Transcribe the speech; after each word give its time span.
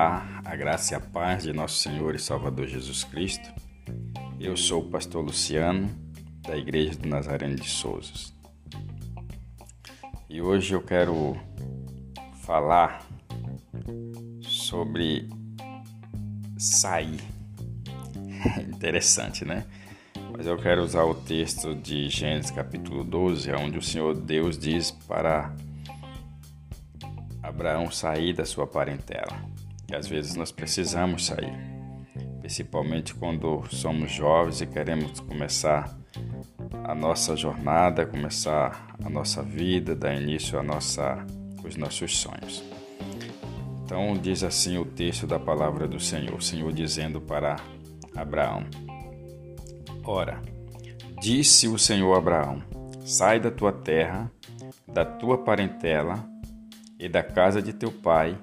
Olá, 0.00 0.40
a 0.46 0.56
graça 0.56 0.94
e 0.94 0.96
a 0.96 1.00
paz 1.00 1.42
de 1.42 1.52
nosso 1.52 1.76
Senhor 1.76 2.14
e 2.14 2.18
Salvador 2.18 2.66
Jesus 2.66 3.04
Cristo. 3.04 3.52
Eu 4.40 4.56
sou 4.56 4.80
o 4.80 4.88
pastor 4.88 5.22
Luciano, 5.22 5.90
da 6.40 6.56
Igreja 6.56 6.98
do 6.98 7.06
Nazareno 7.06 7.54
de 7.54 7.68
Souzas. 7.68 8.32
E 10.26 10.40
hoje 10.40 10.72
eu 10.72 10.80
quero 10.80 11.36
falar 12.40 13.06
sobre 14.40 15.28
sair. 16.56 17.20
Interessante, 18.72 19.44
né? 19.44 19.66
Mas 20.32 20.46
eu 20.46 20.56
quero 20.56 20.82
usar 20.82 21.04
o 21.04 21.14
texto 21.14 21.74
de 21.74 22.08
Gênesis 22.08 22.50
capítulo 22.50 23.04
12, 23.04 23.52
onde 23.52 23.76
o 23.76 23.82
Senhor 23.82 24.14
Deus 24.14 24.56
diz 24.56 24.90
para 24.90 25.54
Abraão 27.42 27.90
sair 27.90 28.32
da 28.32 28.46
sua 28.46 28.66
parentela. 28.66 29.59
E 29.90 29.96
às 29.96 30.06
vezes 30.06 30.36
nós 30.36 30.52
precisamos 30.52 31.26
sair, 31.26 31.52
principalmente 32.38 33.12
quando 33.12 33.64
somos 33.70 34.12
jovens 34.12 34.60
e 34.60 34.66
queremos 34.66 35.18
começar 35.18 35.98
a 36.84 36.94
nossa 36.94 37.34
jornada, 37.34 38.06
começar 38.06 38.94
a 39.04 39.10
nossa 39.10 39.42
vida, 39.42 39.96
dar 39.96 40.14
início 40.14 40.58
a 40.58 40.62
nossa, 40.62 41.26
os 41.64 41.76
nossos 41.76 42.16
sonhos. 42.18 42.62
Então 43.84 44.14
diz 44.14 44.44
assim 44.44 44.78
o 44.78 44.84
texto 44.84 45.26
da 45.26 45.40
palavra 45.40 45.88
do 45.88 45.98
Senhor, 45.98 46.36
o 46.36 46.40
Senhor 46.40 46.72
dizendo 46.72 47.20
para 47.20 47.56
Abraão: 48.14 48.64
Ora, 50.04 50.40
disse 51.20 51.66
o 51.66 51.76
Senhor 51.76 52.14
a 52.14 52.18
Abraão: 52.18 52.62
Sai 53.04 53.40
da 53.40 53.50
tua 53.50 53.72
terra, 53.72 54.30
da 54.86 55.04
tua 55.04 55.38
parentela 55.38 56.24
e 56.96 57.08
da 57.08 57.24
casa 57.24 57.60
de 57.60 57.72
teu 57.72 57.90
pai, 57.90 58.38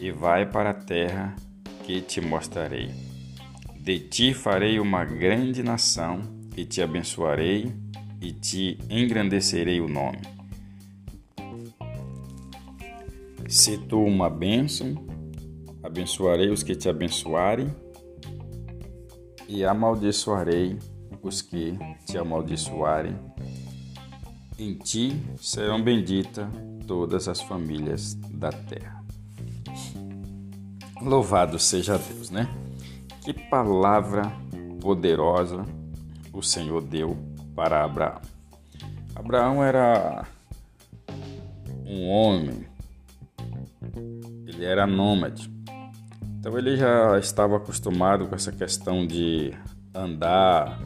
e 0.00 0.10
vai 0.10 0.46
para 0.46 0.70
a 0.70 0.74
terra 0.74 1.34
que 1.84 2.00
te 2.00 2.20
mostrarei. 2.20 2.90
De 3.78 3.98
ti 3.98 4.32
farei 4.32 4.80
uma 4.80 5.04
grande 5.04 5.62
nação, 5.62 6.22
e 6.56 6.64
te 6.64 6.80
abençoarei, 6.80 7.72
e 8.20 8.32
te 8.32 8.78
engrandecerei 8.88 9.80
o 9.80 9.88
nome. 9.88 10.22
Se 13.48 13.76
tu 13.76 14.02
uma 14.02 14.30
bênção, 14.30 14.94
abençoarei 15.82 16.48
os 16.48 16.62
que 16.62 16.74
te 16.74 16.88
abençoarem, 16.88 17.74
e 19.46 19.64
amaldiçoarei 19.64 20.78
os 21.22 21.42
que 21.42 21.76
te 22.06 22.16
amaldiçoarem. 22.16 23.16
Em 24.58 24.78
ti 24.78 25.20
serão 25.36 25.82
benditas 25.82 26.48
todas 26.86 27.28
as 27.28 27.40
famílias 27.42 28.14
da 28.14 28.50
terra. 28.50 29.03
Louvado 31.04 31.58
seja 31.58 31.98
Deus, 31.98 32.30
né? 32.30 32.48
Que 33.22 33.34
palavra 33.34 34.32
poderosa 34.80 35.66
o 36.32 36.42
Senhor 36.42 36.82
deu 36.82 37.16
para 37.54 37.84
Abraão. 37.84 38.22
Abraão 39.14 39.62
era 39.62 40.26
um 41.86 42.08
homem, 42.08 42.66
ele 44.46 44.64
era 44.64 44.86
nômade, 44.86 45.52
então 46.38 46.56
ele 46.58 46.76
já 46.76 47.18
estava 47.18 47.58
acostumado 47.58 48.26
com 48.26 48.34
essa 48.34 48.50
questão 48.50 49.06
de 49.06 49.52
andar, 49.94 50.80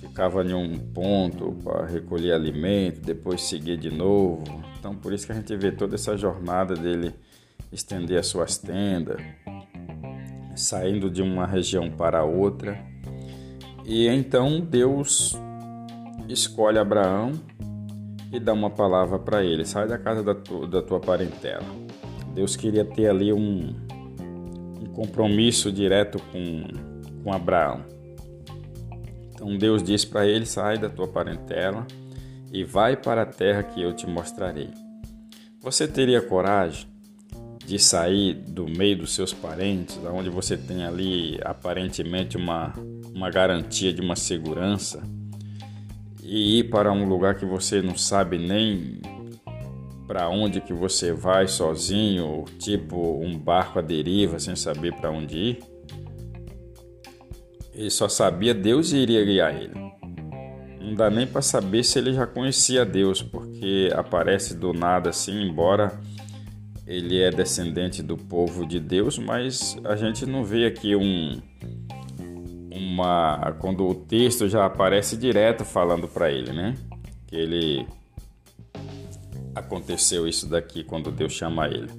ficava 0.00 0.44
em 0.44 0.52
um 0.52 0.78
ponto 0.78 1.52
para 1.64 1.86
recolher 1.86 2.32
alimento, 2.32 3.00
depois 3.00 3.42
seguir 3.42 3.78
de 3.78 3.90
novo, 3.90 4.44
então, 4.78 4.94
por 4.94 5.12
isso 5.12 5.26
que 5.26 5.32
a 5.32 5.34
gente 5.34 5.56
vê 5.56 5.72
toda 5.72 5.96
essa 5.96 6.16
jornada 6.16 6.74
dele 6.74 7.12
estender 7.72 8.18
as 8.18 8.26
suas 8.26 8.58
tendas, 8.58 9.20
saindo 10.54 11.10
de 11.10 11.22
uma 11.22 11.46
região 11.46 11.90
para 11.90 12.24
outra. 12.24 12.78
E 13.84 14.06
então 14.08 14.60
Deus 14.60 15.38
escolhe 16.28 16.78
Abraão 16.78 17.32
e 18.32 18.40
dá 18.40 18.52
uma 18.52 18.70
palavra 18.70 19.18
para 19.18 19.44
ele: 19.44 19.64
sai 19.64 19.86
da 19.86 19.98
casa 19.98 20.22
da, 20.22 20.34
tu, 20.34 20.66
da 20.66 20.82
tua 20.82 21.00
parentela. 21.00 21.64
Deus 22.34 22.56
queria 22.56 22.84
ter 22.84 23.08
ali 23.08 23.32
um, 23.32 23.74
um 24.80 24.86
compromisso 24.92 25.70
direto 25.70 26.18
com, 26.32 26.64
com 27.22 27.32
Abraão. 27.32 27.84
Então 29.32 29.56
Deus 29.56 29.82
diz 29.82 30.04
para 30.04 30.26
ele: 30.26 30.46
sai 30.46 30.78
da 30.78 30.88
tua 30.88 31.06
parentela 31.08 31.86
e 32.52 32.64
vai 32.64 32.96
para 32.96 33.22
a 33.22 33.26
terra 33.26 33.62
que 33.62 33.80
eu 33.82 33.94
te 33.94 34.06
mostrarei. 34.06 34.70
Você 35.60 35.86
teria 35.86 36.22
coragem 36.22 36.95
de 37.66 37.78
sair 37.78 38.34
do 38.34 38.66
meio 38.66 38.98
dos 38.98 39.14
seus 39.14 39.32
parentes, 39.32 39.98
onde 40.12 40.30
você 40.30 40.56
tem 40.56 40.84
ali 40.84 41.38
aparentemente 41.44 42.36
uma, 42.36 42.72
uma 43.14 43.30
garantia 43.30 43.92
de 43.92 44.00
uma 44.00 44.16
segurança, 44.16 45.02
e 46.22 46.60
ir 46.60 46.70
para 46.70 46.92
um 46.92 47.08
lugar 47.08 47.36
que 47.36 47.44
você 47.44 47.82
não 47.82 47.96
sabe 47.96 48.38
nem 48.38 49.00
para 50.06 50.28
onde 50.28 50.60
que 50.60 50.72
você 50.72 51.12
vai 51.12 51.48
sozinho, 51.48 52.44
tipo 52.58 53.20
um 53.20 53.36
barco 53.36 53.78
à 53.78 53.82
deriva 53.82 54.38
sem 54.38 54.54
saber 54.54 54.94
para 54.94 55.10
onde 55.10 55.36
ir? 55.36 55.58
Ele 57.74 57.90
só 57.90 58.08
sabia 58.08 58.54
Deus 58.54 58.92
iria 58.92 59.24
guiar 59.24 59.54
ele 59.54 59.86
não 60.86 60.94
dá 60.94 61.10
nem 61.10 61.26
para 61.26 61.42
saber 61.42 61.82
se 61.82 61.98
ele 61.98 62.12
já 62.12 62.26
conhecia 62.26 62.84
Deus, 62.84 63.20
porque 63.20 63.90
aparece 63.92 64.54
do 64.54 64.72
nada 64.72 65.10
assim, 65.10 65.42
embora 65.42 66.00
ele 66.86 67.20
é 67.20 67.30
descendente 67.30 68.02
do 68.02 68.16
povo 68.16 68.64
de 68.66 68.78
Deus, 68.78 69.18
mas 69.18 69.76
a 69.84 69.96
gente 69.96 70.24
não 70.24 70.44
vê 70.44 70.66
aqui 70.66 70.94
um 70.94 71.40
uma 72.70 73.56
quando 73.58 73.86
o 73.86 73.94
texto 73.94 74.48
já 74.48 74.66
aparece 74.66 75.16
direto 75.16 75.64
falando 75.64 76.06
para 76.06 76.30
ele, 76.30 76.52
né? 76.52 76.74
Que 77.26 77.36
ele 77.36 77.86
aconteceu 79.54 80.28
isso 80.28 80.46
daqui 80.46 80.84
quando 80.84 81.10
Deus 81.10 81.32
chama 81.32 81.66
ele. 81.66 81.90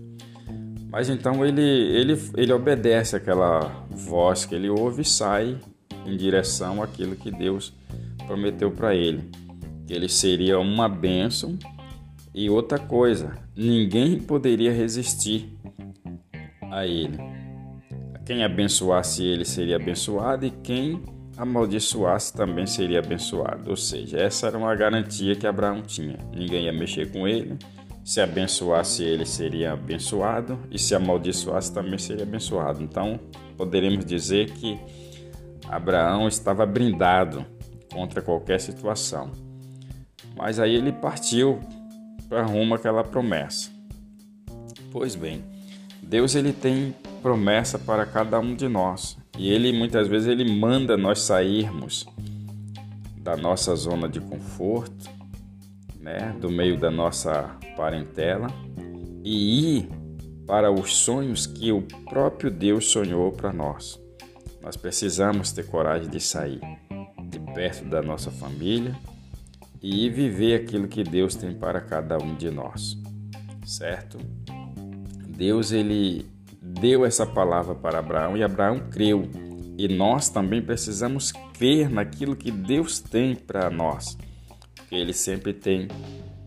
Mas 0.90 1.10
então 1.10 1.46
ele 1.46 1.62
ele 1.62 2.22
ele 2.36 2.54
obedece 2.54 3.16
aquela 3.16 3.86
voz 3.90 4.46
que 4.46 4.56
ele 4.56 4.70
ouve 4.70 5.02
e 5.02 5.06
sai 5.06 5.58
em 6.06 6.16
direção 6.16 6.82
àquilo 6.82 7.16
que 7.16 7.32
Deus 7.32 7.74
prometeu 8.26 8.72
para 8.72 8.96
ele 8.96 9.30
que 9.88 9.94
ele 9.94 10.10
seria 10.10 10.60
uma 10.60 10.90
bênção 10.90 11.58
e 12.38 12.52
outra 12.52 12.78
coisa, 12.78 13.34
ninguém 13.56 14.20
poderia 14.20 14.72
resistir 14.72 15.58
a 16.72 16.86
ele. 16.86 17.18
Quem 18.24 18.44
abençoasse 18.44 19.26
ele 19.26 19.44
seria 19.44 19.78
abençoado 19.78 20.46
e 20.46 20.52
quem 20.52 21.02
amaldiçoasse 21.36 22.32
também 22.32 22.68
seria 22.68 23.00
abençoado. 23.00 23.72
Ou 23.72 23.76
seja, 23.76 24.20
essa 24.20 24.46
era 24.46 24.56
uma 24.56 24.76
garantia 24.76 25.36
que 25.36 25.48
Abraão 25.48 25.82
tinha. 25.82 26.20
Ninguém 26.32 26.66
ia 26.66 26.74
mexer 26.74 27.12
com 27.12 27.28
ele. 27.28 27.58
Se 28.06 28.22
abençoasse 28.22 29.04
ele, 29.04 29.26
seria 29.26 29.74
abençoado, 29.74 30.60
e 30.70 30.78
se 30.78 30.94
amaldiçoasse, 30.94 31.74
também 31.74 31.98
seria 31.98 32.24
abençoado. 32.24 32.84
Então, 32.84 33.20
poderemos 33.58 34.06
dizer 34.06 34.52
que 34.52 34.80
Abraão 35.68 36.28
estava 36.28 36.68
brindado 36.68 37.44
contra 37.92 38.22
qualquer 38.22 38.62
situação. 38.62 39.32
Mas 40.36 40.60
aí 40.60 40.76
ele 40.76 40.92
partiu 40.92 41.60
para 42.30 42.44
rumo 42.44 42.76
àquela 42.76 43.04
promessa. 43.04 43.70
Pois 44.92 45.16
bem, 45.16 45.44
Deus 46.02 46.36
ele 46.36 46.54
tem 46.54 46.96
promessa 47.22 47.78
para 47.78 48.06
cada 48.06 48.40
um 48.40 48.56
de 48.56 48.68
nós 48.68 49.18
e 49.38 49.50
ele 49.52 49.74
muitas 49.74 50.08
vezes 50.08 50.28
ele 50.28 50.50
manda 50.50 50.96
nós 50.96 51.22
sairmos 51.22 52.08
da 53.18 53.36
nossa 53.36 53.76
zona 53.76 54.08
de 54.08 54.22
conforto, 54.22 55.10
né, 56.00 56.34
do 56.40 56.50
meio 56.50 56.78
da 56.78 56.90
nossa 56.90 57.56
parentela 57.76 58.48
e 59.24 59.78
ir 59.78 59.90
para 60.46 60.72
os 60.72 60.96
sonhos 60.96 61.46
que 61.46 61.72
o 61.72 61.82
próprio 62.10 62.50
Deus 62.50 62.86
sonhou 62.86 63.32
para 63.34 63.52
nós. 63.52 64.00
Nós 64.62 64.78
precisamos 64.78 65.52
ter 65.52 65.68
coragem 65.68 66.10
de 66.10 66.22
sair 66.22 66.62
perto 67.54 67.86
da 67.86 68.02
nossa 68.02 68.32
família 68.32 68.96
e 69.90 70.10
viver 70.10 70.54
aquilo 70.54 70.86
que 70.86 71.02
Deus 71.02 71.34
tem 71.34 71.54
para 71.54 71.80
cada 71.80 72.18
um 72.18 72.36
de 72.36 72.52
nós. 72.52 72.98
Certo? 73.66 74.18
Deus 75.30 75.72
ele 75.72 76.26
deu 76.62 77.06
essa 77.06 77.26
palavra 77.26 77.74
para 77.74 78.00
Abraão 78.00 78.36
e 78.36 78.44
Abraão 78.44 78.82
creu. 78.92 79.30
E 79.78 79.88
nós 79.88 80.28
também 80.28 80.62
precisamos 80.62 81.32
crer 81.54 81.90
naquilo 81.90 82.36
que 82.36 82.52
Deus 82.52 83.00
tem 83.00 83.34
para 83.34 83.70
nós, 83.70 84.18
porque 84.76 84.96
ele 84.96 85.14
sempre 85.14 85.54
tem 85.54 85.88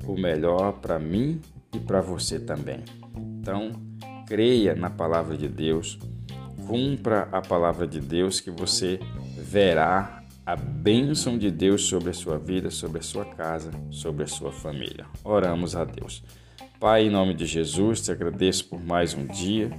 o 0.04 0.14
melhor 0.20 0.72
para 0.74 0.98
mim 0.98 1.40
e 1.74 1.78
para 1.78 2.02
você 2.02 2.38
também. 2.38 2.80
Então, 3.40 3.70
creia 4.26 4.74
na 4.74 4.90
palavra 4.90 5.38
de 5.38 5.48
Deus, 5.48 5.98
cumpra 6.66 7.28
a 7.32 7.40
palavra 7.40 7.86
de 7.86 8.00
Deus 8.00 8.38
que 8.38 8.50
você 8.50 9.00
verá 9.38 10.19
a 10.50 10.56
bênção 10.56 11.38
de 11.38 11.48
Deus 11.48 11.84
sobre 11.84 12.10
a 12.10 12.12
sua 12.12 12.36
vida, 12.36 12.72
sobre 12.72 12.98
a 12.98 13.02
sua 13.02 13.24
casa, 13.24 13.70
sobre 13.88 14.24
a 14.24 14.26
sua 14.26 14.50
família. 14.50 15.06
Oramos 15.22 15.76
a 15.76 15.84
Deus. 15.84 16.24
Pai, 16.80 17.06
em 17.06 17.10
nome 17.10 17.34
de 17.34 17.46
Jesus, 17.46 18.00
te 18.00 18.10
agradeço 18.10 18.64
por 18.64 18.82
mais 18.82 19.14
um 19.14 19.26
dia, 19.26 19.70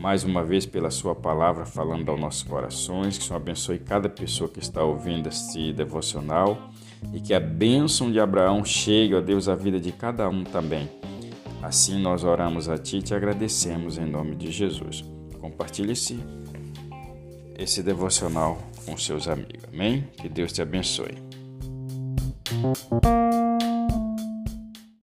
mais 0.00 0.24
uma 0.24 0.42
vez 0.42 0.66
pela 0.66 0.90
Sua 0.90 1.14
palavra 1.14 1.64
falando 1.64 2.10
aos 2.10 2.18
nossos 2.18 2.42
corações. 2.42 3.18
Que 3.18 3.22
o 3.22 3.26
Senhor 3.28 3.36
abençoe 3.36 3.78
cada 3.78 4.08
pessoa 4.08 4.50
que 4.50 4.58
está 4.58 4.82
ouvindo 4.82 5.28
este 5.28 5.72
devocional 5.72 6.72
e 7.12 7.20
que 7.20 7.32
a 7.32 7.38
bênção 7.38 8.10
de 8.10 8.18
Abraão 8.18 8.64
chegue, 8.64 9.14
ó 9.14 9.20
Deus, 9.20 9.48
à 9.48 9.54
vida 9.54 9.78
de 9.78 9.92
cada 9.92 10.28
um 10.28 10.42
também. 10.42 10.90
Assim 11.62 12.02
nós 12.02 12.24
oramos 12.24 12.68
a 12.68 12.76
Ti 12.76 12.96
e 12.96 13.02
te 13.02 13.14
agradecemos 13.14 13.96
em 13.96 14.06
nome 14.06 14.34
de 14.34 14.50
Jesus. 14.50 15.04
Compartilhe-se 15.40 16.18
esse 17.58 17.82
devocional 17.82 18.58
com 18.84 18.96
seus 18.96 19.28
amigos. 19.28 19.64
Amém? 19.72 20.08
Que 20.16 20.28
Deus 20.28 20.52
te 20.52 20.62
abençoe. 20.62 21.14